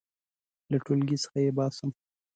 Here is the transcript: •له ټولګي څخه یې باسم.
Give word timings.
•له 0.71 0.77
ټولګي 0.85 1.17
څخه 1.23 1.37
یې 1.45 1.51
باسم. 1.57 1.89